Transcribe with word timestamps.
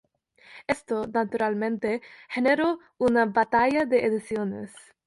Esto, 0.65 1.05
naturalmente, 1.05 2.01
generó 2.27 2.79
una 2.97 3.27
batalla 3.27 3.85
de 3.85 4.03
ediciones. 4.07 4.73